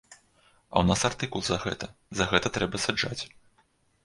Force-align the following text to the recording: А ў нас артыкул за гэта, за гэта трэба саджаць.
А 0.11 0.75
ў 0.79 0.85
нас 0.89 1.01
артыкул 1.09 1.41
за 1.49 1.57
гэта, 1.67 1.91
за 2.21 2.27
гэта 2.33 2.47
трэба 2.57 2.83
саджаць. 2.89 3.23